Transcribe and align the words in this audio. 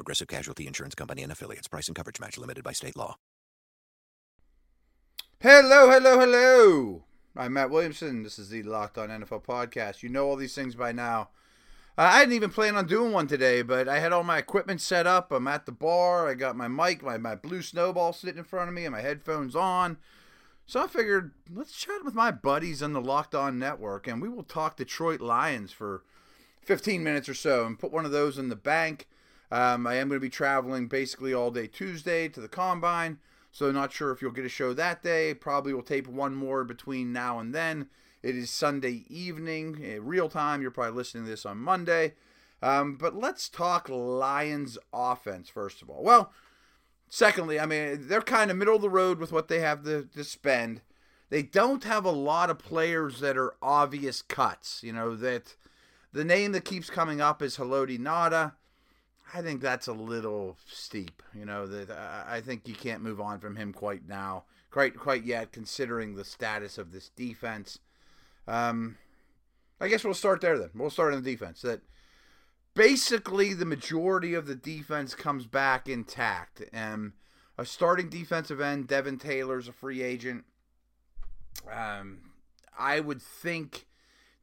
Progressive 0.00 0.28
Casualty 0.28 0.66
Insurance 0.66 0.94
Company 0.94 1.22
and 1.22 1.30
affiliates. 1.30 1.68
Price 1.68 1.86
and 1.86 1.94
coverage 1.94 2.18
match 2.18 2.38
limited 2.38 2.64
by 2.64 2.72
state 2.72 2.96
law. 2.96 3.18
Hello, 5.40 5.90
hello, 5.90 6.18
hello. 6.18 7.04
I'm 7.36 7.52
Matt 7.52 7.68
Williamson. 7.68 8.22
This 8.22 8.38
is 8.38 8.48
the 8.48 8.62
Locked 8.62 8.96
On 8.96 9.10
NFL 9.10 9.44
podcast. 9.44 10.02
You 10.02 10.08
know 10.08 10.26
all 10.26 10.36
these 10.36 10.54
things 10.54 10.74
by 10.74 10.92
now. 10.92 11.28
Uh, 11.98 12.08
I 12.14 12.20
didn't 12.20 12.32
even 12.32 12.48
plan 12.48 12.76
on 12.76 12.86
doing 12.86 13.12
one 13.12 13.26
today, 13.26 13.60
but 13.60 13.90
I 13.90 13.98
had 13.98 14.10
all 14.10 14.22
my 14.22 14.38
equipment 14.38 14.80
set 14.80 15.06
up. 15.06 15.30
I'm 15.30 15.46
at 15.46 15.66
the 15.66 15.72
bar. 15.72 16.30
I 16.30 16.32
got 16.32 16.56
my 16.56 16.66
mic, 16.66 17.02
my, 17.02 17.18
my 17.18 17.34
blue 17.34 17.60
snowball 17.60 18.14
sitting 18.14 18.38
in 18.38 18.44
front 18.44 18.70
of 18.70 18.74
me, 18.74 18.86
and 18.86 18.94
my 18.94 19.02
headphones 19.02 19.54
on. 19.54 19.98
So 20.64 20.82
I 20.82 20.86
figured, 20.86 21.32
let's 21.54 21.76
chat 21.76 22.06
with 22.06 22.14
my 22.14 22.30
buddies 22.30 22.82
on 22.82 22.94
the 22.94 23.02
Locked 23.02 23.34
On 23.34 23.58
Network, 23.58 24.08
and 24.08 24.22
we 24.22 24.30
will 24.30 24.44
talk 24.44 24.78
Detroit 24.78 25.20
Lions 25.20 25.72
for 25.72 26.04
15 26.62 27.04
minutes 27.04 27.28
or 27.28 27.34
so 27.34 27.66
and 27.66 27.78
put 27.78 27.92
one 27.92 28.06
of 28.06 28.12
those 28.12 28.38
in 28.38 28.48
the 28.48 28.56
bank. 28.56 29.06
Um, 29.50 29.86
I 29.86 29.94
am 29.96 30.08
going 30.08 30.20
to 30.20 30.24
be 30.24 30.30
traveling 30.30 30.86
basically 30.86 31.34
all 31.34 31.50
day 31.50 31.66
Tuesday 31.66 32.28
to 32.28 32.40
the 32.40 32.48
combine. 32.48 33.18
So 33.52 33.70
not 33.72 33.92
sure 33.92 34.12
if 34.12 34.22
you'll 34.22 34.30
get 34.30 34.44
a 34.44 34.48
show 34.48 34.72
that 34.74 35.02
day. 35.02 35.34
Probably 35.34 35.74
will 35.74 35.82
tape 35.82 36.06
one 36.06 36.34
more 36.34 36.64
between 36.64 37.12
now 37.12 37.38
and 37.38 37.54
then. 37.54 37.88
It 38.22 38.36
is 38.36 38.50
Sunday 38.50 39.04
evening, 39.08 39.80
eh, 39.82 39.98
real 40.00 40.28
time. 40.28 40.62
You're 40.62 40.70
probably 40.70 40.96
listening 40.96 41.24
to 41.24 41.30
this 41.30 41.46
on 41.46 41.58
Monday. 41.58 42.14
Um, 42.62 42.96
but 42.96 43.16
let's 43.16 43.48
talk 43.48 43.88
Lions 43.88 44.78
offense 44.92 45.48
first 45.48 45.82
of 45.82 45.88
all. 45.88 46.02
Well, 46.02 46.32
secondly, 47.08 47.58
I 47.58 47.66
mean 47.66 48.06
they're 48.06 48.20
kind 48.20 48.50
of 48.50 48.56
middle 48.56 48.76
of 48.76 48.82
the 48.82 48.90
road 48.90 49.18
with 49.18 49.32
what 49.32 49.48
they 49.48 49.60
have 49.60 49.84
to, 49.84 50.04
to 50.14 50.24
spend. 50.24 50.82
They 51.30 51.42
don't 51.42 51.84
have 51.84 52.04
a 52.04 52.10
lot 52.10 52.50
of 52.50 52.58
players 52.58 53.20
that 53.20 53.38
are 53.38 53.54
obvious 53.62 54.20
cuts. 54.20 54.82
You 54.82 54.92
know 54.92 55.16
that 55.16 55.56
the 56.12 56.24
name 56.24 56.52
that 56.52 56.64
keeps 56.64 56.90
coming 56.90 57.20
up 57.20 57.40
is 57.40 57.56
Haloti 57.56 57.98
Ngata. 57.98 58.52
I 59.32 59.42
think 59.42 59.60
that's 59.60 59.86
a 59.86 59.92
little 59.92 60.56
steep. 60.66 61.22
You 61.34 61.44
know 61.44 61.66
that 61.66 61.90
I 61.90 62.40
think 62.40 62.66
you 62.66 62.74
can't 62.74 63.02
move 63.02 63.20
on 63.20 63.38
from 63.38 63.56
him 63.56 63.72
quite 63.72 64.08
now, 64.08 64.44
quite 64.70 64.96
quite 64.96 65.24
yet, 65.24 65.52
considering 65.52 66.14
the 66.14 66.24
status 66.24 66.78
of 66.78 66.92
this 66.92 67.10
defense. 67.10 67.78
Um, 68.48 68.96
I 69.80 69.88
guess 69.88 70.04
we'll 70.04 70.14
start 70.14 70.40
there 70.40 70.58
then. 70.58 70.70
We'll 70.74 70.90
start 70.90 71.14
on 71.14 71.22
the 71.22 71.30
defense. 71.30 71.62
That 71.62 71.80
basically 72.74 73.54
the 73.54 73.64
majority 73.64 74.34
of 74.34 74.46
the 74.46 74.54
defense 74.54 75.14
comes 75.14 75.46
back 75.46 75.88
intact. 75.88 76.62
And 76.72 77.12
a 77.56 77.64
starting 77.64 78.08
defensive 78.08 78.60
end, 78.60 78.88
Devin 78.88 79.18
Taylor's 79.18 79.68
a 79.68 79.72
free 79.72 80.02
agent. 80.02 80.44
Um, 81.70 82.18
I 82.78 83.00
would 83.00 83.22
think 83.22 83.86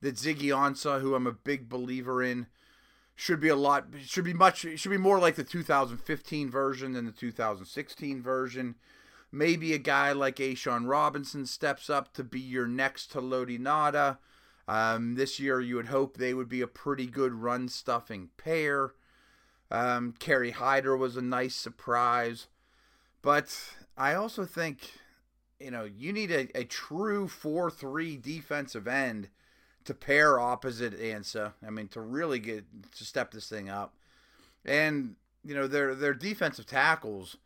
that 0.02 0.16
Ziggy 0.16 0.50
Ansah, 0.50 1.02
who 1.02 1.16
I'm 1.16 1.28
a 1.28 1.32
big 1.32 1.70
believer 1.70 2.22
in, 2.22 2.48
should 3.20 3.40
be 3.40 3.50
a 3.50 3.56
lot 3.56 3.88
should 4.06 4.24
be 4.24 4.34
much 4.34 4.60
should 4.76 4.92
be 4.92 4.98
more 4.98 5.20
like 5.20 5.34
the 5.34 5.44
2015 5.44 6.52
version 6.52 6.94
than 6.94 7.06
the 7.06 7.12
2016 7.12 8.22
version. 8.22 8.76
Maybe 9.32 9.74
a 9.74 9.80
guy 9.80 10.12
like 10.12 10.38
A'Shawn 10.38 10.88
Robinson 10.88 11.48
steps 11.48 11.90
up 11.90 12.14
to 12.14 12.24
be 12.24 12.40
your 12.40 12.68
next 12.68 13.12
Haloti 13.14 13.60
Ngata. 13.60 14.20
Um, 14.68 15.16
this 15.16 15.40
year, 15.40 15.60
you 15.60 15.76
would 15.76 15.88
hope 15.88 16.16
they 16.16 16.34
would 16.34 16.48
be 16.48 16.62
a 16.62 16.68
pretty 16.68 17.08
good 17.08 17.34
run 17.34 17.68
stuffing 17.68 18.30
pair. 18.38 18.94
Um, 19.72 20.14
Kerry 20.20 20.52
Hyder 20.52 20.96
was 20.96 21.18
a 21.18 21.22
nice 21.22 21.56
surprise. 21.56 22.48
But 23.22 23.58
I 23.98 24.14
also 24.14 24.46
think, 24.46 24.92
you 25.60 25.72
know, 25.72 25.84
you 25.84 26.14
need 26.14 26.32
a, 26.32 26.48
a 26.58 26.64
true 26.64 27.28
4 27.28 27.72
3 27.72 28.16
defensive 28.18 28.88
end 28.88 29.30
to 29.88 29.94
pair 29.94 30.40
opposite 30.40 31.00
Ansah. 31.00 31.54
I 31.66 31.70
mean, 31.70 31.88
to 31.90 32.02
really 32.02 32.40
get 32.40 32.66
to 32.98 33.04
step 33.04 33.32
this 33.32 33.50
thing 33.50 33.70
up. 33.70 33.94
And, 34.66 35.16
you 35.44 35.56
know, 35.56 35.68
their 35.68 35.96
their 35.96 36.14
defensive 36.14 36.66
tackles 36.66 37.38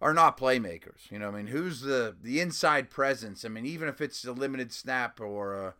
are 0.00 0.14
not 0.14 0.38
playmakers. 0.38 1.10
You 1.10 1.18
know, 1.18 1.28
I 1.28 1.32
mean, 1.32 1.48
who's 1.48 1.80
the 1.82 2.16
the 2.22 2.40
inside 2.40 2.90
presence? 2.90 3.44
I 3.44 3.48
mean, 3.48 3.66
even 3.66 3.88
if 3.88 4.00
it's 4.00 4.24
a 4.24 4.32
limited 4.32 4.72
snap 4.72 5.20
or 5.20 5.74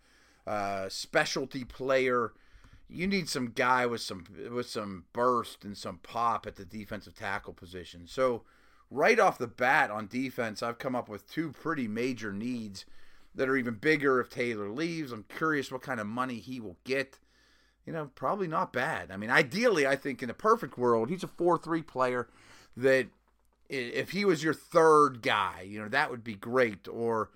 a, 0.47 0.51
a 0.51 0.91
specialty 0.91 1.65
player, 1.65 2.33
you 2.89 3.07
need 3.07 3.29
some 3.29 3.53
guy 3.53 3.87
with 3.87 4.01
some 4.01 4.25
with 4.53 4.69
some 4.69 5.05
burst 5.13 5.65
and 5.65 5.77
some 5.77 5.99
pop 6.03 6.47
at 6.47 6.57
the 6.57 6.65
defensive 6.65 7.15
tackle 7.15 7.53
position. 7.53 8.07
So, 8.07 8.43
right 8.91 9.21
off 9.21 9.39
the 9.39 9.47
bat 9.47 9.91
on 9.93 10.09
defense, 10.09 10.61
I've 10.63 10.79
come 10.79 10.97
up 10.97 11.09
with 11.09 11.31
two 11.31 11.53
pretty 11.53 11.87
major 11.87 12.33
needs 12.33 12.85
that 13.35 13.49
are 13.49 13.57
even 13.57 13.75
bigger 13.75 14.21
if 14.21 14.29
Taylor 14.29 14.71
leaves. 14.71 15.13
I'm 15.13 15.25
curious 15.25 15.71
what 15.71 15.83
kind 15.83 16.01
of 16.01 16.07
money 16.07 16.39
he 16.39 16.61
will 16.61 16.77
get. 16.85 17.19
You 17.87 17.93
know, 17.93 18.11
probably 18.15 18.47
not 18.47 18.73
bad. 18.73 19.11
I 19.11 19.17
mean, 19.17 19.31
ideally, 19.31 19.87
I 19.87 19.97
think 19.97 20.23
in 20.23 20.31
a 20.31 20.35
perfect 20.35 20.77
world, 20.77 21.09
he's 21.09 21.25
a 21.25 21.29
4 21.29 21.59
3 21.59 21.83
player 21.83 22.29
that 22.77 23.09
if 23.69 24.11
he 24.11 24.25
was 24.25 24.43
your 24.43 24.55
third 24.55 25.23
guy, 25.23 25.65
you 25.67 25.81
know, 25.81 25.89
that 25.89 26.11
would 26.11 26.25
be 26.25 26.35
great. 26.35 26.89
Or 26.89 27.31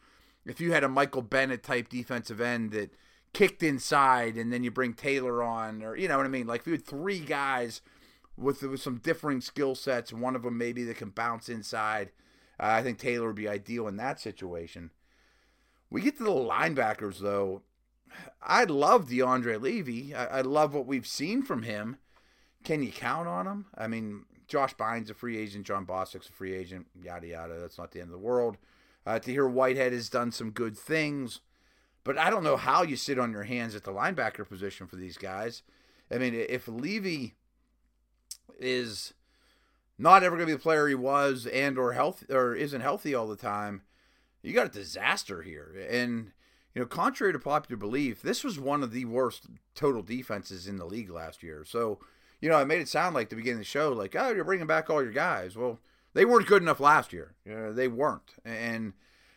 if 0.45 0.61
you 0.61 0.73
had 0.73 0.85
a 0.85 0.89
Michael 0.89 1.23
Bennett 1.23 1.63
type 1.63 1.89
defensive 1.89 2.41
end 2.41 2.73
that 2.73 2.91
kicked 3.33 3.63
inside 3.63 4.37
and 4.37 4.53
then 4.53 4.65
you 4.65 4.71
bring 4.71 4.95
Taylor 4.95 5.43
on, 5.43 5.83
or, 5.83 5.97
you 5.97 6.09
know 6.09 6.17
what 6.17 6.27
I 6.27 6.31
mean? 6.31 6.47
Like 6.47 6.63
if 6.63 6.67
you 6.67 6.73
had 6.73 6.87
three 6.87 7.21
guys 7.21 7.81
with, 8.37 8.63
with 8.63 8.83
some 8.83 8.99
differing 8.99 9.41
skill 9.41 9.75
sets, 9.75 10.13
one 10.13 10.35
of 10.35 10.43
them 10.43 10.59
maybe 10.59 10.85
that 10.85 10.97
can 10.97 11.11
bounce 11.11 11.49
inside, 11.49 12.11
uh, 12.61 12.67
I 12.67 12.83
think 12.83 12.99
Taylor 12.99 13.29
would 13.29 13.37
be 13.37 13.49
ideal 13.49 13.89
in 13.89 13.97
that 13.97 14.21
situation. 14.21 14.91
We 15.91 16.01
get 16.01 16.19
to 16.19 16.25
the 16.25 16.31
linebackers, 16.31 17.19
though. 17.19 17.63
I 18.43 18.65
love 18.65 19.09
DeAndre 19.09 19.61
Levy. 19.61 20.15
I, 20.15 20.39
I 20.39 20.41
love 20.41 20.75
what 20.75 20.87
we've 20.87 21.07
seen 21.07 21.43
from 21.43 21.63
him. 21.63 21.97
Can 22.63 22.83
you 22.83 22.91
count 22.93 23.29
on 23.29 23.47
him? 23.47 23.67
I 23.77 23.87
mean, 23.87 24.25
Josh 24.49 24.75
Bynes 24.75 25.11
a 25.11 25.15
free 25.15 25.39
agent, 25.39 25.67
Jon 25.67 25.85
Bostic's 25.85 26.29
a 26.29 26.33
free 26.33 26.55
agent, 26.55 26.87
yada 27.03 27.27
yada. 27.27 27.59
That's 27.59 27.79
not 27.79 27.93
the 27.93 28.01
end 28.01 28.09
of 28.09 28.13
the 28.13 28.19
world. 28.19 28.57
Uh, 29.07 29.19
Tahir 29.19 29.49
Whitehead 29.49 29.93
has 29.93 30.09
done 30.09 30.33
some 30.33 30.51
good 30.51 30.77
things, 30.77 31.41
but 32.05 32.17
I 32.19 32.31
don't 32.31 32.45
know 32.45 32.57
how 32.57 32.83
you 32.83 32.97
sit 32.97 33.19
on 33.19 33.33
your 33.33 33.43
hands 33.43 33.75
at 33.75 33.85
the 33.85 33.93
linebacker 33.93 34.49
position 34.49 34.87
for 34.87 34.97
these 34.97 35.19
guys. 35.19 35.63
I 36.11 36.19
mean, 36.19 36.35
if 36.35 36.69
Levy 36.69 37.35
is 38.59 39.15
not 39.99 40.23
ever 40.23 40.37
going 40.37 40.47
to 40.47 40.53
be 40.53 40.57
the 40.57 40.63
player 40.63 40.89
he 40.89 40.95
was, 40.95 41.47
and 41.47 41.79
or 41.79 41.93
health 41.93 42.25
or 42.31 42.55
isn't 42.55 42.81
healthy 42.81 43.15
all 43.15 43.27
the 43.27 43.37
time, 43.37 43.83
you 44.45 44.55
got 44.55 44.67
a 44.67 44.71
disaster 44.71 45.43
here. 45.43 45.75
And 45.91 46.33
you 46.75 46.83
know, 46.83 46.87
contrary 46.87 47.33
to 47.33 47.39
popular 47.39 47.79
belief, 47.79 48.21
this 48.21 48.43
was 48.43 48.59
one 48.59 48.83
of 48.83 48.91
the 48.91 49.05
worst 49.05 49.47
total 49.75 50.03
defenses 50.03 50.67
in 50.67 50.77
the 50.77 50.85
league 50.85 51.11
last 51.11 51.43
year. 51.43 51.65
So, 51.65 52.01
you 52.41 52.49
know, 52.49 52.57
I 52.57 52.65
made 52.65 52.81
it 52.81 52.89
sound 52.89 53.15
like 53.15 53.29
the 53.29 53.37
beginning 53.37 53.61
of 53.61 53.61
the 53.61 53.65
show, 53.65 53.93
like, 53.93 54.17
oh, 54.19 54.33
you're 54.33 54.45
bringing 54.45 54.67
back 54.67 54.91
all 54.91 55.03
your 55.03 55.13
guys. 55.13 55.57
Well, 55.57 55.79
they 56.15 56.25
weren't 56.25 56.49
good 56.49 56.63
enough 56.63 56.81
last 56.81 57.13
year. 57.13 57.35
You 57.45 57.55
know, 57.55 57.73
they 57.73 57.87
weren't. 57.87 58.35
And 58.45 58.93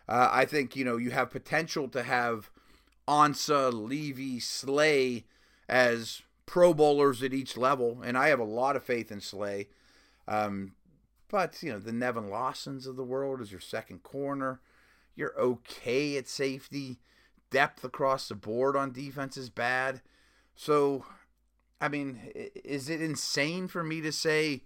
uh, 0.09 0.29
I 0.31 0.45
think, 0.45 0.75
you 0.75 0.83
know, 0.83 0.97
you 0.97 1.11
have 1.11 1.29
potential 1.29 1.87
to 1.89 2.01
have 2.01 2.49
Ansah, 3.07 3.71
Levy, 3.71 4.39
Slay 4.39 5.25
as 5.69 6.23
pro 6.47 6.73
bowlers 6.73 7.21
at 7.21 7.33
each 7.33 7.55
level. 7.55 8.01
And 8.03 8.17
I 8.17 8.29
have 8.29 8.39
a 8.39 8.45
lot 8.45 8.75
of 8.75 8.83
faith 8.83 9.11
in 9.11 9.21
Slay. 9.21 9.67
Um, 10.27 10.73
but, 11.29 11.61
you 11.61 11.71
know, 11.71 11.79
the 11.79 11.91
Nevin 11.91 12.31
Lawsons 12.31 12.87
of 12.87 12.95
the 12.95 13.03
world 13.03 13.41
is 13.41 13.51
your 13.51 13.61
second 13.61 14.01
corner. 14.01 14.59
You're 15.17 15.37
okay 15.37 16.15
at 16.15 16.29
safety. 16.29 16.99
Depth 17.49 17.83
across 17.83 18.29
the 18.29 18.35
board 18.35 18.75
on 18.75 18.91
defense 18.91 19.35
is 19.35 19.49
bad. 19.49 20.01
So, 20.55 21.05
I 21.81 21.89
mean, 21.89 22.31
is 22.33 22.89
it 22.89 23.01
insane 23.01 23.67
for 23.67 23.83
me 23.83 23.99
to 24.01 24.11
say 24.11 24.63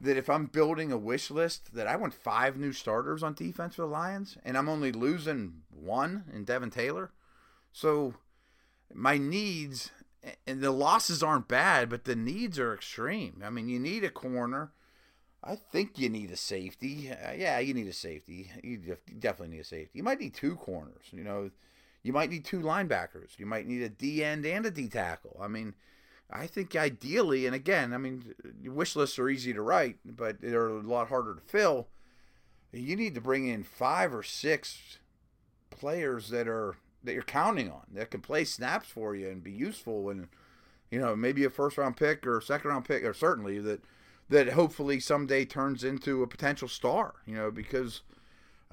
that 0.00 0.16
if 0.16 0.28
I'm 0.28 0.46
building 0.46 0.90
a 0.90 0.98
wish 0.98 1.30
list 1.30 1.74
that 1.74 1.86
I 1.86 1.96
want 1.96 2.14
five 2.14 2.56
new 2.56 2.72
starters 2.72 3.22
on 3.22 3.34
defense 3.34 3.76
for 3.76 3.82
the 3.82 3.88
Lions 3.88 4.38
and 4.44 4.56
I'm 4.56 4.68
only 4.68 4.90
losing 4.90 5.62
one 5.70 6.24
in 6.32 6.44
Devin 6.44 6.70
Taylor? 6.70 7.12
So, 7.72 8.14
my 8.92 9.18
needs 9.18 9.90
and 10.46 10.60
the 10.60 10.70
losses 10.70 11.22
aren't 11.22 11.48
bad, 11.48 11.90
but 11.90 12.04
the 12.04 12.16
needs 12.16 12.58
are 12.58 12.72
extreme. 12.72 13.42
I 13.44 13.50
mean, 13.50 13.68
you 13.68 13.78
need 13.78 14.04
a 14.04 14.10
corner. 14.10 14.72
I 15.46 15.56
think 15.56 15.98
you 15.98 16.08
need 16.08 16.30
a 16.30 16.36
safety. 16.36 17.10
Uh, 17.10 17.32
yeah, 17.32 17.58
you 17.58 17.74
need 17.74 17.86
a 17.86 17.92
safety. 17.92 18.50
You 18.62 18.96
definitely 19.18 19.56
need 19.56 19.62
a 19.62 19.64
safety. 19.64 19.98
You 19.98 20.02
might 20.02 20.18
need 20.18 20.32
two 20.32 20.56
corners. 20.56 21.04
You 21.12 21.22
know, 21.22 21.50
you 22.02 22.14
might 22.14 22.30
need 22.30 22.44
two 22.46 22.60
linebackers. 22.60 23.38
You 23.38 23.44
might 23.44 23.66
need 23.66 23.82
a 23.82 23.90
D 23.90 24.24
end 24.24 24.46
and 24.46 24.64
a 24.64 24.70
D 24.70 24.88
tackle. 24.88 25.36
I 25.40 25.48
mean, 25.48 25.74
I 26.30 26.46
think 26.46 26.74
ideally, 26.74 27.44
and 27.44 27.54
again, 27.54 27.92
I 27.92 27.98
mean, 27.98 28.34
wish 28.64 28.96
lists 28.96 29.18
are 29.18 29.28
easy 29.28 29.52
to 29.52 29.60
write, 29.60 29.98
but 30.04 30.40
they're 30.40 30.68
a 30.68 30.80
lot 30.80 31.08
harder 31.08 31.34
to 31.34 31.40
fill. 31.42 31.88
you 32.72 32.96
need 32.96 33.14
to 33.14 33.20
bring 33.20 33.46
in 33.46 33.64
five 33.64 34.14
or 34.14 34.22
six 34.22 34.98
players 35.70 36.30
that 36.30 36.48
are 36.48 36.76
that 37.02 37.12
you're 37.12 37.22
counting 37.22 37.70
on 37.70 37.82
that 37.92 38.10
can 38.10 38.20
play 38.20 38.44
snaps 38.44 38.88
for 38.88 39.14
you 39.14 39.28
and 39.28 39.44
be 39.44 39.52
useful 39.52 40.08
and 40.08 40.28
you 40.90 40.98
know 40.98 41.14
maybe 41.14 41.44
a 41.44 41.50
first 41.50 41.76
round 41.76 41.96
pick 41.96 42.26
or 42.26 42.38
a 42.38 42.42
second 42.42 42.70
round 42.70 42.84
pick 42.84 43.04
or 43.04 43.12
certainly 43.12 43.58
that 43.58 43.82
that 44.28 44.50
hopefully 44.50 44.98
someday 45.00 45.44
turns 45.44 45.84
into 45.84 46.22
a 46.22 46.26
potential 46.26 46.68
star 46.68 47.14
you 47.26 47.34
know 47.34 47.50
because 47.50 48.02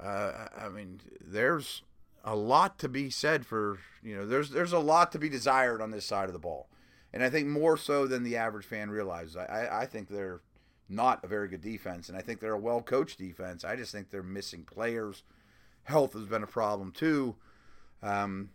uh, 0.02 0.48
I 0.58 0.68
mean 0.68 1.00
there's 1.20 1.82
a 2.24 2.36
lot 2.36 2.78
to 2.78 2.88
be 2.88 3.10
said 3.10 3.44
for 3.46 3.78
you 4.02 4.16
know 4.16 4.26
there's 4.26 4.50
there's 4.50 4.72
a 4.72 4.78
lot 4.78 5.12
to 5.12 5.18
be 5.18 5.28
desired 5.28 5.80
on 5.80 5.90
this 5.90 6.06
side 6.06 6.28
of 6.28 6.32
the 6.32 6.38
ball. 6.38 6.68
And 7.14 7.22
I 7.22 7.28
think 7.28 7.46
more 7.46 7.76
so 7.76 8.06
than 8.06 8.22
the 8.22 8.36
average 8.36 8.64
fan 8.64 8.90
realizes 8.90 9.36
I, 9.36 9.68
I 9.82 9.86
think 9.86 10.08
they're 10.08 10.40
not 10.88 11.22
a 11.22 11.26
very 11.26 11.48
good 11.48 11.60
defense 11.60 12.08
and 12.08 12.16
I 12.16 12.22
think 12.22 12.40
they're 12.40 12.54
a 12.54 12.58
well 12.58 12.82
coached 12.82 13.18
defense. 13.18 13.64
I 13.64 13.76
just 13.76 13.92
think 13.92 14.10
they're 14.10 14.22
missing 14.22 14.64
players. 14.64 15.22
Health 15.84 16.14
has 16.14 16.26
been 16.26 16.42
a 16.42 16.48
problem 16.48 16.92
too. 16.92 17.36
Um, 18.02 18.50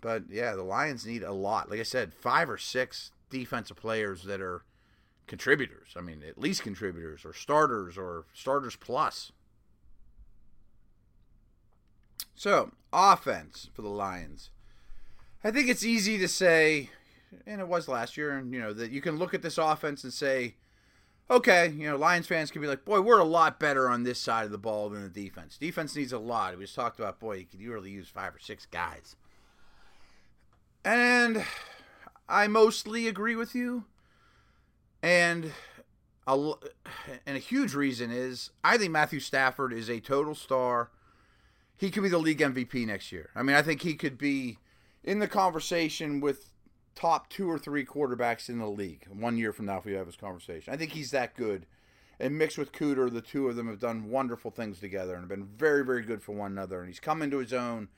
but 0.00 0.24
yeah, 0.28 0.54
the 0.54 0.62
Lions 0.62 1.06
need 1.06 1.22
a 1.22 1.32
lot. 1.32 1.70
Like 1.70 1.80
I 1.80 1.84
said, 1.84 2.12
five 2.12 2.50
or 2.50 2.58
six 2.58 3.12
defensive 3.30 3.76
players 3.76 4.24
that 4.24 4.40
are 4.40 4.64
contributors. 5.26 5.94
I 5.96 6.00
mean, 6.00 6.22
at 6.26 6.38
least 6.38 6.62
contributors 6.62 7.24
or 7.24 7.32
starters 7.32 7.96
or 7.96 8.26
starters 8.32 8.76
plus. 8.76 9.32
So, 12.34 12.72
offense 12.92 13.70
for 13.72 13.82
the 13.82 13.88
Lions. 13.88 14.50
I 15.42 15.50
think 15.50 15.68
it's 15.68 15.84
easy 15.84 16.18
to 16.18 16.28
say, 16.28 16.90
and 17.46 17.60
it 17.60 17.68
was 17.68 17.86
last 17.86 18.16
year, 18.16 18.36
and 18.36 18.52
you 18.52 18.60
know, 18.60 18.72
that 18.72 18.90
you 18.90 19.00
can 19.00 19.18
look 19.18 19.34
at 19.34 19.42
this 19.42 19.58
offense 19.58 20.04
and 20.04 20.12
say, 20.12 20.56
okay, 21.30 21.68
you 21.68 21.88
know, 21.88 21.96
Lions 21.96 22.26
fans 22.26 22.50
can 22.50 22.60
be 22.60 22.68
like, 22.68 22.84
boy, 22.84 23.00
we're 23.00 23.18
a 23.18 23.24
lot 23.24 23.60
better 23.60 23.88
on 23.88 24.02
this 24.02 24.18
side 24.18 24.44
of 24.44 24.50
the 24.50 24.58
ball 24.58 24.88
than 24.90 25.02
the 25.02 25.08
defense. 25.08 25.56
Defense 25.56 25.94
needs 25.96 26.12
a 26.12 26.18
lot. 26.18 26.56
We 26.56 26.64
just 26.64 26.74
talked 26.74 26.98
about, 26.98 27.20
boy, 27.20 27.36
you 27.36 27.46
could 27.46 27.60
really 27.62 27.90
use 27.90 28.08
five 28.08 28.34
or 28.34 28.40
six 28.40 28.66
guys. 28.66 29.16
And 30.84 31.44
I 32.28 32.46
mostly 32.46 33.08
agree 33.08 33.36
with 33.36 33.54
you. 33.54 33.84
And 35.04 35.52
a, 36.26 36.52
and 37.26 37.36
a 37.36 37.38
huge 37.40 37.74
reason 37.74 38.10
is 38.10 38.48
I 38.64 38.78
think 38.78 38.90
Matthew 38.90 39.20
Stafford 39.20 39.74
is 39.74 39.90
a 39.90 40.00
total 40.00 40.34
star. 40.34 40.90
He 41.76 41.90
could 41.90 42.02
be 42.02 42.08
the 42.08 42.16
league 42.16 42.38
MVP 42.38 42.86
next 42.86 43.12
year. 43.12 43.28
I 43.36 43.42
mean, 43.42 43.54
I 43.54 43.60
think 43.60 43.82
he 43.82 43.96
could 43.96 44.16
be 44.16 44.56
in 45.02 45.18
the 45.18 45.28
conversation 45.28 46.20
with 46.20 46.52
top 46.94 47.28
two 47.28 47.50
or 47.50 47.58
three 47.58 47.84
quarterbacks 47.84 48.48
in 48.48 48.58
the 48.58 48.66
league 48.66 49.06
one 49.12 49.36
year 49.36 49.52
from 49.52 49.66
now 49.66 49.76
if 49.76 49.84
we 49.84 49.92
have 49.92 50.06
this 50.06 50.16
conversation. 50.16 50.72
I 50.72 50.78
think 50.78 50.92
he's 50.92 51.10
that 51.10 51.36
good. 51.36 51.66
And 52.18 52.38
mixed 52.38 52.56
with 52.56 52.72
Cooter, 52.72 53.12
the 53.12 53.20
two 53.20 53.46
of 53.48 53.56
them 53.56 53.68
have 53.68 53.80
done 53.80 54.08
wonderful 54.08 54.52
things 54.52 54.80
together 54.80 55.12
and 55.12 55.24
have 55.24 55.28
been 55.28 55.44
very, 55.44 55.84
very 55.84 56.02
good 56.02 56.22
for 56.22 56.32
one 56.32 56.52
another. 56.52 56.78
And 56.78 56.88
he's 56.88 57.00
come 57.00 57.20
into 57.20 57.38
his 57.38 57.52
own, 57.52 57.88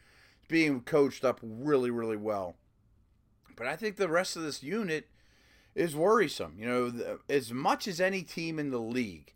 being 0.48 0.80
coached 0.80 1.24
up 1.24 1.38
really, 1.40 1.90
really 1.92 2.16
well. 2.16 2.56
But 3.54 3.68
I 3.68 3.76
think 3.76 3.94
the 3.94 4.08
rest 4.08 4.34
of 4.34 4.42
this 4.42 4.64
unit 4.64 5.06
is 5.76 5.94
worrisome. 5.94 6.56
You 6.58 6.66
know, 6.66 7.18
as 7.28 7.52
much 7.52 7.86
as 7.86 8.00
any 8.00 8.22
team 8.22 8.58
in 8.58 8.70
the 8.70 8.80
league, 8.80 9.32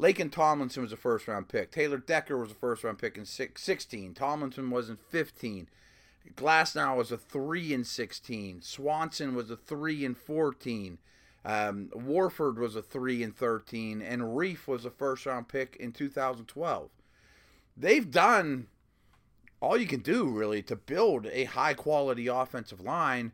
Laken 0.00 0.32
Tomlinson 0.32 0.82
was 0.82 0.92
a 0.92 0.96
first 0.96 1.28
round 1.28 1.48
pick. 1.48 1.70
Taylor 1.70 1.98
Decker 1.98 2.36
was 2.36 2.50
a 2.50 2.54
first 2.54 2.82
round 2.82 2.98
pick 2.98 3.16
in 3.16 3.24
16. 3.24 4.14
Tomlinson 4.14 4.70
was 4.70 4.88
in 4.88 4.96
15. 4.96 5.68
Glasgow 6.36 6.96
was 6.96 7.12
a 7.12 7.18
three 7.18 7.72
in 7.72 7.84
sixteen. 7.84 8.62
Swanson 8.62 9.34
was 9.34 9.50
a 9.50 9.56
three 9.56 10.04
in 10.04 10.14
fourteen. 10.14 10.98
Um, 11.44 11.90
Warford 11.92 12.58
was 12.58 12.76
a 12.76 12.82
three 12.82 13.22
in 13.22 13.32
thirteen, 13.32 14.00
and 14.00 14.22
Reiff 14.22 14.66
was 14.66 14.84
a 14.84 14.90
first 14.90 15.26
round 15.26 15.48
pick 15.48 15.76
in 15.76 15.92
2012. 15.92 16.90
They've 17.76 18.10
done 18.10 18.68
all 19.60 19.76
you 19.76 19.86
can 19.86 20.00
do 20.00 20.28
really 20.28 20.62
to 20.62 20.76
build 20.76 21.26
a 21.26 21.44
high 21.44 21.74
quality 21.74 22.28
offensive 22.28 22.80
line, 22.80 23.32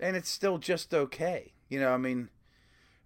and 0.00 0.16
it's 0.16 0.30
still 0.30 0.58
just 0.58 0.94
okay. 0.94 1.52
You 1.68 1.80
know, 1.80 1.92
I 1.92 1.96
mean, 1.96 2.28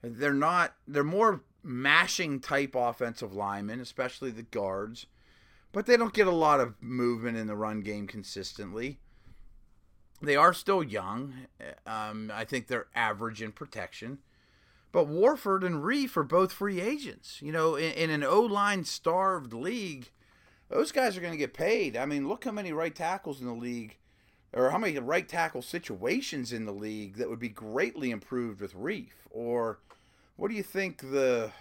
they're 0.02 0.32
not. 0.32 0.74
They're 0.86 1.04
more 1.04 1.42
mashing 1.62 2.40
type 2.40 2.74
offensive 2.74 3.34
linemen, 3.34 3.80
especially 3.80 4.30
the 4.30 4.42
guards 4.42 5.06
but 5.72 5.86
they 5.86 5.96
don't 5.96 6.14
get 6.14 6.26
a 6.26 6.32
lot 6.32 6.60
of 6.60 6.74
movement 6.80 7.36
in 7.36 7.46
the 7.46 7.56
run 7.56 7.80
game 7.80 8.06
consistently. 8.06 8.98
They 10.22 10.36
are 10.36 10.52
still 10.52 10.82
young. 10.82 11.34
Um, 11.86 12.30
I 12.34 12.44
think 12.44 12.66
they're 12.66 12.88
average 12.94 13.40
in 13.40 13.52
protection. 13.52 14.18
But 14.92 15.06
Warford 15.06 15.62
and 15.62 15.76
Reiff 15.76 16.16
are 16.16 16.24
both 16.24 16.52
free 16.52 16.80
agents. 16.80 17.40
You 17.40 17.52
know, 17.52 17.76
in, 17.76 17.92
in 17.92 18.10
an 18.10 18.24
O 18.24 18.40
line 18.40 18.84
starved 18.84 19.52
league, 19.52 20.10
those 20.68 20.92
guys 20.92 21.16
are 21.16 21.20
going 21.20 21.32
to 21.32 21.38
get 21.38 21.54
paid. 21.54 21.96
I 21.96 22.04
mean, 22.06 22.28
look 22.28 22.44
how 22.44 22.50
many 22.50 22.72
right 22.72 22.94
tackles 22.94 23.40
in 23.40 23.46
the 23.46 23.54
league, 23.54 23.96
or 24.52 24.70
how 24.70 24.78
many 24.78 24.98
right 24.98 25.28
tackle 25.28 25.62
situations 25.62 26.52
in 26.52 26.64
the 26.64 26.72
league 26.72 27.16
that 27.16 27.28
would 27.28 27.38
be 27.38 27.48
greatly 27.48 28.10
improved 28.10 28.60
with 28.60 28.74
Reiff? 28.74 29.12
Or 29.30 29.78
what 30.36 30.48
do 30.48 30.56
you 30.56 30.62
think 30.62 31.00
the 31.00 31.52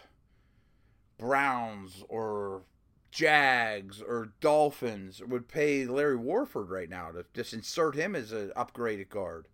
Browns 1.17 2.03
or 2.07 2.63
Jags 3.11 4.01
or 4.01 4.33
Dolphins 4.39 5.21
would 5.25 5.47
pay 5.47 5.85
Larry 5.85 6.15
Warford 6.15 6.69
right 6.69 6.89
now 6.89 7.11
to 7.11 7.25
just 7.33 7.53
insert 7.53 7.95
him 7.95 8.15
as 8.15 8.31
an 8.31 8.51
upgraded 8.55 9.09
guard. 9.09 9.47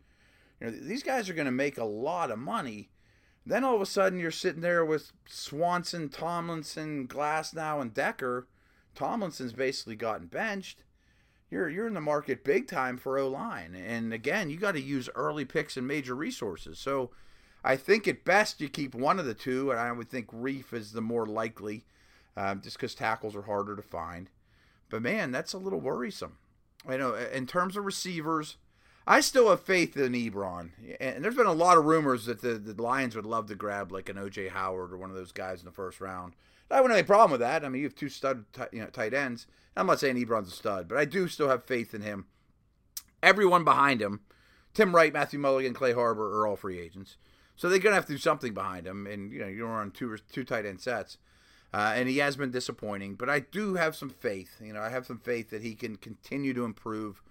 You 0.60 0.68
know, 0.68 0.74
these 0.74 1.04
guys 1.04 1.30
are 1.30 1.34
going 1.34 1.46
to 1.46 1.52
make 1.52 1.78
a 1.78 1.86
lot 1.86 2.32
of 2.32 2.40
money. 2.40 2.90
Then 3.46 3.64
all 3.64 3.76
of 3.76 3.82
a 3.82 3.86
sudden 3.86 4.20
you're 4.20 4.32
sitting 4.32 4.62
there 4.62 4.84
with 4.84 5.12
Swanson, 5.28 6.10
Tomlinson, 6.10 7.06
Glasgow, 7.06 7.80
and 7.80 7.94
Decker. 7.94 8.48
Tomlinson's 8.94 9.54
basically 9.54 9.96
gotten 9.96 10.28
benched. 10.28 10.84
You're 11.50 11.70
you're 11.70 11.88
in 11.88 11.94
the 11.94 12.02
market 12.02 12.44
big 12.44 12.68
time 12.68 12.98
for 12.98 13.18
O 13.18 13.28
line, 13.28 13.76
and 13.76 14.14
again 14.14 14.50
you 14.50 14.58
got 14.58 14.74
to 14.74 14.82
use 14.82 15.10
early 15.16 15.46
picks 15.46 15.78
and 15.78 15.88
major 15.88 16.16
resources. 16.16 16.80
So 16.80 17.12
I 17.64 17.76
think 17.76 18.08
at 18.08 18.26
best 18.26 18.62
you 18.62 18.70
keep 18.70 18.96
one 18.96 19.20
of 19.20 19.26
the 19.26 19.34
two, 19.34 19.72
and 19.72 19.80
I 19.80 19.92
would 19.92 20.10
think 20.10 20.28
Reiff 20.32 20.74
is 20.74 20.92
the 20.92 21.02
more 21.02 21.26
likely 21.26 21.86
um, 22.36 22.62
just 22.62 22.78
because 22.78 22.96
tackles 22.96 23.36
are 23.36 23.44
harder 23.44 23.76
to 23.76 23.82
find. 23.82 24.30
But 24.90 25.02
man, 25.02 25.32
that's 25.32 25.54
a 25.54 25.58
little 25.58 25.80
worrisome. 25.80 26.38
I 26.88 26.98
know 26.98 27.16
in 27.16 27.48
terms 27.48 27.78
of 27.78 27.86
receivers, 27.86 28.58
I 29.08 29.22
still 29.22 29.50
have 29.50 29.62
faith 29.62 29.96
in 29.98 30.14
Ebron. 30.14 30.72
And 31.00 31.24
there's 31.24 31.36
been 31.36 31.46
a 31.46 31.54
lot 31.54 31.78
of 31.78 31.86
rumors 31.86 32.26
that 32.26 32.42
the, 32.42 32.56
the 32.56 32.82
Lions 32.82 33.16
would 33.16 33.26
love 33.26 33.48
to 33.48 33.56
grab 33.56 33.92
like 33.92 34.10
an 34.10 34.16
OJ 34.16 34.50
Howard 34.50 34.92
or 34.92 34.98
one 34.98 35.10
of 35.10 35.16
those 35.16 35.32
guys 35.32 35.60
in 35.60 35.66
the 35.66 35.72
first 35.72 36.02
round. 36.02 36.34
I 36.72 36.82
wouldn't 36.82 36.98
have 36.98 37.04
any 37.04 37.08
problem 37.08 37.32
with 37.32 37.42
that. 37.42 37.64
I 37.64 37.70
mean, 37.70 37.82
you 37.82 37.88
have 37.88 37.96
two 37.96 38.10
stud 38.10 38.46
you 38.72 38.82
know, 38.82 38.88
tight 38.88 39.14
ends. 39.14 39.46
I'm 39.78 39.88
not 39.88 40.00
saying 40.00 40.16
Ebron's 40.16 40.48
a 40.48 40.56
stud, 40.56 40.88
but 40.88 40.98
I 40.98 41.06
do 41.06 41.28
still 41.28 41.50
have 41.50 41.64
faith 41.64 41.94
in 41.94 42.02
him. 42.02 42.26
Everyone 43.22 43.64
behind 43.64 44.02
him, 44.02 44.22
Tim 44.74 44.96
Wright, 44.96 45.14
Matthew 45.14 45.40
Mulligan, 45.40 45.74
Clay 45.74 45.94
Harbor, 45.94 46.40
are 46.40 46.48
all 46.48 46.56
free 46.56 46.80
agents. 46.80 47.18
So 47.56 47.70
they're 47.70 47.80
gonna 47.80 47.96
have 47.96 48.06
to 48.08 48.14
do 48.14 48.18
something 48.18 48.54
behind 48.54 48.86
him, 48.88 49.08
and 49.08 49.32
you 49.32 49.40
know 49.40 49.48
you're 49.48 49.68
on 49.68 49.92
two 49.92 50.18
two 50.32 50.44
tight 50.44 50.66
end 50.66 50.82
sets. 50.82 51.18
Uh, 51.74 51.94
and 51.96 52.08
he 52.08 52.20
has 52.20 52.38
been 52.38 52.52
disappointing, 52.52 53.16
but 53.16 53.30
I 53.30 53.40
do 53.40 53.76
have 53.76 53.96
some 53.96 54.10
faith. 54.10 54.62
You 54.64 54.72
know, 54.72 54.82
I 54.82 54.90
have 54.90 55.06
some 55.06 55.20
faith 55.20 55.50
that 55.50 55.62
he 55.62 55.76
can 55.76 55.98
continue 55.98 56.54
to 56.54 56.64
improve. 56.64 57.22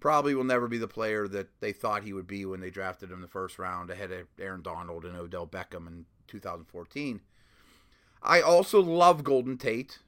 Probably 0.00 0.34
will 0.34 0.44
never 0.44 0.68
be 0.68 0.78
the 0.78 0.86
player 0.86 1.26
that 1.28 1.48
they 1.60 1.72
thought 1.72 2.04
he 2.04 2.12
would 2.12 2.26
be 2.26 2.44
when 2.44 2.60
they 2.60 2.70
drafted 2.70 3.10
him 3.10 3.16
in 3.16 3.22
the 3.22 3.28
first 3.28 3.58
round 3.58 3.90
ahead 3.90 4.12
of 4.12 4.28
Aaron 4.38 4.62
Donald 4.62 5.04
and 5.04 5.16
Odell 5.16 5.46
Beckham 5.46 5.86
in 5.88 6.06
2014. 6.28 7.20
I 8.22 8.40
also 8.40 8.80
love 8.80 9.24
Golden 9.24 9.58
Tate, 9.58 9.98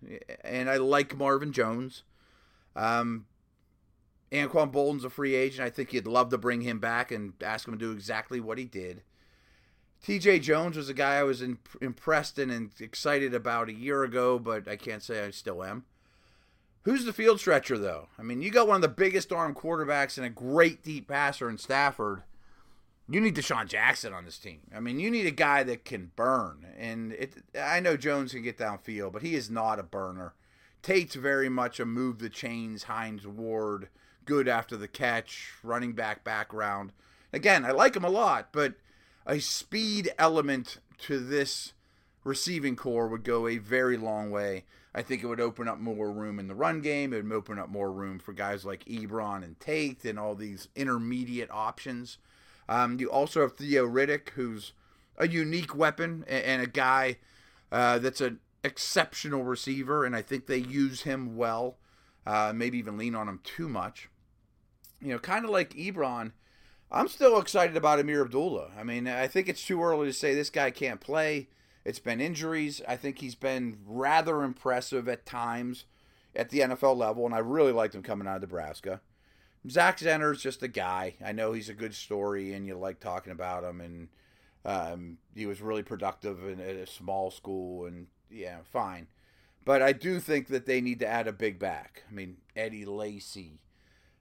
and 0.43 0.69
I 0.69 0.77
like 0.77 1.17
Marvin 1.17 1.53
Jones. 1.53 2.03
Um, 2.77 3.27
Anquan 4.33 4.71
Boldin's 4.71 5.05
a 5.05 5.11
free 5.11 5.35
agent. 5.35 5.67
I 5.67 5.71
think 5.71 5.93
you'd 5.93 6.07
love 6.07 6.31
to 6.31 6.39
bring 6.39 6.61
him 6.63 6.79
back 6.79 7.11
and 7.11 7.35
ask 7.43 7.67
him 7.67 7.75
to 7.75 7.79
do 7.79 7.93
exactly 7.93 8.41
what 8.41 8.59
he 8.59 8.65
did. 8.65 9.03
TJ 10.05 10.41
Jones 10.41 10.77
was 10.77 10.89
a 10.89 10.95
guy 10.95 11.17
I 11.17 11.25
was 11.25 11.43
in, 11.43 11.59
impressed 11.81 12.39
and 12.39 12.71
excited 12.81 13.35
about 13.35 13.69
a 13.69 13.75
year 13.75 14.03
ago, 14.03 14.39
but 14.39 14.67
I 14.67 14.77
can't 14.77 15.03
say 15.03 15.25
I 15.25 15.31
still 15.31 15.63
am. 15.63 15.85
Who's 16.83 17.05
the 17.05 17.13
field 17.13 17.41
stretcher, 17.41 17.79
though? 17.79 18.09
I 18.19 18.23
mean, 18.23 18.41
you 18.41 18.51
got 18.51 18.67
one 18.67 18.77
of 18.77 18.83
the 18.83 18.89
biggest 18.89 19.33
arm 19.33 19.55
quarterbacks 19.55 20.17
and 20.17 20.27
a 20.27 20.31
great 20.31 20.83
deep 20.83 21.09
passer 21.09 21.49
in 21.51 21.59
Stafford. 21.59 22.23
You 23.09 23.21
need 23.21 23.35
DeSean 23.35 23.67
Jackson 23.67 24.13
on 24.13 24.25
this 24.25 24.39
team. 24.39 24.61
I 24.75 24.81
mean, 24.81 25.01
you 25.01 25.11
need 25.11 25.27
a 25.27 25.33
guy 25.33 25.63
that 25.65 25.85
can 25.85 26.13
burn. 26.17 26.67
And 26.79 27.13
it, 27.13 27.35
I 27.61 27.81
know 27.81 27.97
Jones 27.97 28.33
can 28.33 28.43
get 28.43 28.59
downfield, 28.59 29.13
but 29.13 29.23
he 29.23 29.35
is 29.35 29.51
not 29.51 29.79
a 29.79 29.83
burner. 29.83 30.35
Tate's 30.83 31.17
very 31.17 31.49
much 31.49 31.81
a 31.81 31.85
move 31.85 32.21
the 32.21 32.31
chains, 32.31 32.85
Hines 32.85 33.27
Ward, 33.27 33.89
good 34.25 34.49
after 34.49 34.77
the 34.77 34.89
catch, 34.89 35.53
running 35.63 35.93
back 35.93 36.25
background. 36.25 36.93
Again, 37.33 37.65
I 37.65 37.73
like 37.73 37.97
him 37.97 38.05
a 38.05 38.11
lot, 38.11 38.49
but– 38.53 38.75
a 39.27 39.39
speed 39.39 40.13
element 40.19 40.79
to 40.99 41.19
this 41.19 41.73
receiving 42.25 42.77
corps 42.77 43.09
would 43.09 43.25
go 43.25 43.47
a 43.47 43.59
very 43.59 43.97
long 43.97 44.31
way. 44.31 44.65
I 44.95 45.03
think 45.03 45.23
it 45.23 45.27
would 45.27 45.41
open 45.41 45.69
up 45.69 45.79
more 45.79 46.11
room 46.11 46.39
in 46.39 46.49
the 46.49 46.55
run 46.55 46.81
game. 46.81 47.13
It 47.13 47.23
would 47.23 47.33
open 47.33 47.59
up 47.59 47.69
more 47.69 47.93
room 47.93 48.19
for 48.19 48.33
guys 48.33 48.65
like 48.65 48.85
Ebron 48.87 49.45
and 49.45 49.59
Tate 49.61 50.05
and 50.05 50.19
all 50.19 50.35
these 50.35 50.69
intermediate 50.75 51.51
options. 51.51 52.19
Um, 52.69 52.99
you 52.99 53.11
also 53.11 53.43
have 53.43 53.57
Theo 53.57 53.87
Riddick, 53.87 54.31
who's 54.31 54.73
a 55.17 55.29
unique 55.29 55.75
weapon 55.75 56.25
and 56.29 56.63
a 56.63 56.67
guy 56.67 57.19
uh, 57.71 57.99
that's 57.99 58.21
an 58.21 58.41
exceptional 58.65 59.45
receiver, 59.45 60.05
and 60.05 60.17
I 60.17 60.23
think 60.23 60.47
they 60.47 60.59
use 60.59 61.03
him 61.03 61.37
well. 61.37 61.77
Uh, 62.27 62.53
maybe 62.55 62.79
even 62.79 62.99
lean 62.99 63.15
on 63.15 63.29
him 63.29 63.41
too 63.45 63.69
much. 63.69 64.09
You 65.01 65.09
know, 65.09 65.19
kind 65.19 65.45
of 65.45 65.51
like 65.51 65.75
Ebron. 65.75 66.33
I'm 66.93 67.09
still 67.09 67.39
excited 67.39 67.77
about 67.77 68.01
Ameer 68.01 68.23
Abdullah. 68.23 68.73
I 68.77 68.83
mean, 68.83 69.07
I 69.07 69.29
think 69.29 69.49
it's 69.49 69.65
too 69.65 69.83
early 69.83 70.07
to 70.09 70.13
say 70.13 70.35
this 70.35 70.51
guy 70.51 70.71
can't 70.71 71.01
play. 71.01 71.49
It's 71.85 71.99
been 71.99 72.21
injuries. 72.21 72.83
I 72.87 72.97
think 72.97 73.19
he's 73.19 73.35
been 73.35 73.79
rather 73.87 74.43
impressive 74.43 75.09
at 75.09 75.27
times 75.27 75.85
at 76.35 76.51
the 76.51 76.61
NFL 76.61 76.97
level, 76.97 77.27
and 77.27 77.35
I 77.35 77.39
really 77.39 77.73
liked 77.73 77.95
him 77.95 78.03
coming 78.03 78.29
out 78.29 78.37
of 78.37 78.43
Nebraska. 78.43 79.01
Zach 79.69 79.99
Zenner's 79.99 80.43
just 80.43 80.63
a 80.63 80.69
guy. 80.69 81.15
I 81.25 81.33
know 81.33 81.53
he's 81.53 81.69
a 81.69 81.75
good 81.75 81.95
story, 81.95 82.53
and 82.53 82.67
you 82.67 82.77
like 82.77 83.01
talking 83.01 83.33
about 83.33 83.65
him, 83.65 83.81
and 83.81 84.09
um, 84.65 85.19
he 85.35 85.47
was 85.47 85.61
really 85.61 85.83
productive 85.83 86.47
in, 86.47 86.61
at 86.61 86.77
a 86.77 86.87
small 86.87 87.31
school, 87.31 87.87
and 87.87 88.07
yeah, 88.31 88.59
fine. 88.65 89.09
But 89.65 89.83
I 89.83 89.93
do 89.93 90.21
think 90.21 90.49
that 90.49 90.67
they 90.67 90.81
need 90.81 91.01
to 91.01 91.07
add 91.07 91.29
a 91.29 91.33
big 91.33 91.59
back. 91.59 92.05
I 92.11 92.15
mean, 92.15 92.39
Eddie 92.57 92.87
Lacy. 92.87 93.61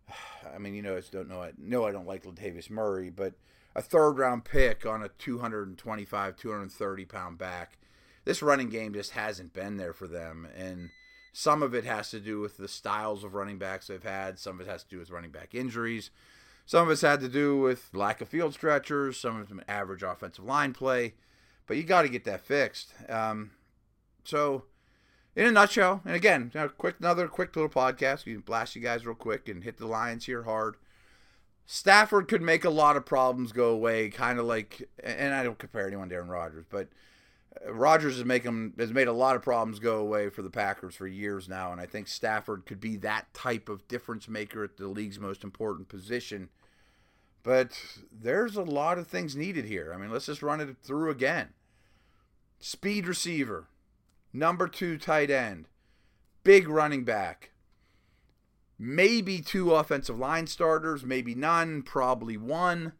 I 0.54 0.58
mean, 0.58 0.74
you 0.74 0.82
know, 0.82 0.98
I 0.98 1.02
don't 1.12 1.30
know. 1.30 1.42
I 1.42 1.52
know 1.58 1.86
I 1.86 1.92
don't 1.92 2.08
like 2.08 2.24
Latavius 2.24 2.70
Murray, 2.70 3.10
but 3.10 3.34
a 3.76 3.82
third 3.82 4.14
round 4.14 4.46
pick 4.46 4.86
on 4.86 5.04
a 5.04 5.10
225, 5.10 6.36
230 6.38 7.06
pound 7.06 7.38
back. 7.38 7.78
This 8.26 8.42
running 8.42 8.70
game 8.70 8.94
just 8.94 9.12
hasn't 9.12 9.54
been 9.54 9.78
there 9.78 9.94
for 9.94 10.08
them, 10.08 10.48
and 10.56 10.90
some 11.34 11.64
of 11.64 11.74
it 11.74 11.86
has 11.86 12.10
to 12.12 12.20
do 12.20 12.40
with 12.40 12.58
the 12.58 12.68
styles 12.68 13.24
of 13.24 13.34
running 13.34 13.58
backs 13.58 13.88
they've 13.88 14.04
had. 14.04 14.40
Some 14.40 14.60
of 14.60 14.68
it 14.68 14.70
has 14.70 14.84
to 14.84 14.90
do 14.90 15.00
with 15.00 15.10
running 15.10 15.32
back 15.32 15.56
injuries. 15.56 16.12
Some 16.66 16.86
of 16.86 16.92
it's 16.92 17.02
had 17.02 17.20
to 17.22 17.30
do 17.30 17.58
with 17.58 17.90
lack 17.94 18.22
of 18.22 18.30
field 18.30 18.54
stretchers. 18.54 19.20
Some 19.20 19.40
of 19.40 19.50
them 19.50 19.62
average 19.68 20.04
offensive 20.04 20.46
line 20.46 20.74
play. 20.74 21.16
But 21.66 21.78
you 21.78 21.84
got 21.84 22.04
to 22.04 22.10
get 22.10 22.26
that 22.26 22.42
fixed. 22.42 22.94
Um, 23.08 23.52
so, 24.24 24.66
in 25.36 25.46
a 25.46 25.52
nutshell, 25.52 26.02
and 26.06 26.16
again, 26.16 26.52
quick 26.78 26.96
another 27.00 27.28
quick 27.28 27.56
little 27.56 27.70
podcast. 27.70 28.26
We 28.26 28.34
can 28.34 28.42
blast 28.42 28.76
you 28.76 28.82
guys 28.82 29.06
real 29.06 29.16
quick 29.16 29.48
and 29.48 29.64
hit 29.64 29.78
the 29.78 29.88
Lions 29.88 30.26
here 30.26 30.44
hard. 30.44 30.76
Stafford 31.72 32.28
could 32.28 32.42
make 32.42 32.66
a 32.66 32.70
lot 32.72 32.98
of 32.98 33.06
problems 33.06 33.52
go 33.52 33.70
away, 33.70 34.10
kind 34.10 34.40
of 34.40 34.48
like, 34.48 34.90
and 35.04 35.36
I 35.36 35.44
don't 35.44 35.60
compare 35.60 35.86
anyone 35.86 36.10
to 36.10 36.16
Aaron 36.16 36.28
Rodgers, 36.28 36.66
but 36.68 36.88
uh, 37.64 37.72
Rodgers 37.72 38.16
has 38.16 38.26
make 38.26 38.42
him, 38.42 38.74
has 38.80 38.92
made 38.92 39.08
a 39.08 39.14
lot 39.14 39.36
of 39.36 39.44
problems 39.44 39.78
go 39.78 39.98
away 39.98 40.30
for 40.30 40.42
the 40.42 40.50
Packers 40.50 40.96
for 40.96 41.06
years 41.06 41.48
now, 41.48 41.72
and 41.72 41.80
I 41.80 41.86
think 41.86 42.08
Stafford 42.08 42.66
could 42.66 42.82
be 42.82 42.96
that 42.98 43.32
type 43.36 43.70
of 43.70 43.88
difference 43.88 44.28
maker 44.28 44.64
at 44.64 44.78
the 44.78 44.88
league's 44.88 45.20
most 45.20 45.44
important 45.44 45.90
position. 45.90 46.50
But 47.44 47.80
there's 48.12 48.56
a 48.56 48.64
lot 48.64 48.98
of 48.98 49.06
things 49.06 49.36
needed 49.36 49.66
here. 49.66 49.94
I 49.94 50.00
mean, 50.00 50.12
let's 50.12 50.26
just 50.26 50.42
run 50.42 50.62
it 50.62 50.76
through 50.82 51.12
again. 51.12 51.50
Speed 52.60 53.08
receiver, 53.08 53.68
number 54.34 54.68
two 54.68 54.98
tight 54.98 55.30
end, 55.30 55.68
big 56.44 56.68
running 56.68 57.04
back, 57.04 57.52
maybe 58.80 59.42
two 59.42 59.74
offensive 59.76 60.18
line 60.18 60.48
starters, 60.48 61.04
maybe 61.04 61.36
none, 61.36 61.84
probably 61.84 62.38
one, 62.38 62.94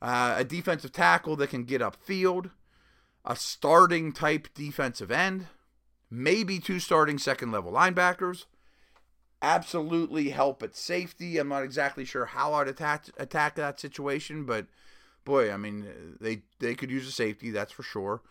uh, 0.00 0.36
a 0.36 0.44
defensive 0.44 0.92
tackle 0.92 1.34
that 1.36 1.50
can 1.50 1.64
get 1.64 1.80
upfield 1.80 2.50
a 3.26 3.36
starting 3.36 4.12
type 4.12 4.48
defensive 4.54 5.10
end, 5.10 5.48
maybe 6.08 6.58
two 6.60 6.78
starting 6.78 7.18
second 7.18 7.50
level 7.50 7.72
linebackers. 7.72 8.46
Absolutely 9.42 10.30
help 10.30 10.62
at 10.62 10.76
safety. 10.76 11.36
I'm 11.36 11.48
not 11.48 11.64
exactly 11.64 12.04
sure 12.04 12.26
how 12.26 12.54
I'd 12.54 12.68
attack 12.68 13.06
attack 13.18 13.56
that 13.56 13.80
situation, 13.80 14.44
but 14.44 14.66
boy, 15.24 15.52
I 15.52 15.56
mean, 15.56 16.16
they 16.20 16.42
they 16.60 16.74
could 16.74 16.90
use 16.90 17.06
a 17.06 17.12
safety, 17.12 17.50
that's 17.50 17.72
for 17.72 17.82
sure, 17.82 18.22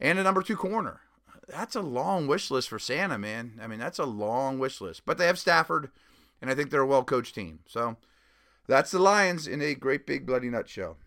and 0.00 0.18
a 0.18 0.22
number 0.22 0.42
two 0.42 0.56
corner. 0.56 1.00
That's 1.46 1.76
a 1.76 1.82
long 1.82 2.26
wish 2.26 2.50
list 2.50 2.70
for 2.70 2.78
Santa, 2.78 3.18
man. 3.18 3.60
I 3.60 3.66
mean, 3.66 3.78
that's 3.78 3.98
a 3.98 4.06
long 4.06 4.58
wish 4.58 4.80
list. 4.80 5.02
But 5.04 5.18
they 5.18 5.26
have 5.26 5.38
Stafford, 5.38 5.90
and 6.44 6.50
I 6.50 6.54
think 6.54 6.68
they're 6.68 6.82
a 6.82 6.86
well 6.86 7.04
coached 7.04 7.34
team. 7.34 7.60
So 7.66 7.96
that's 8.66 8.90
the 8.90 8.98
Lions 8.98 9.46
in 9.46 9.62
a 9.62 9.74
great 9.74 10.06
big 10.06 10.26
bloody 10.26 10.50
nutshell. 10.50 10.98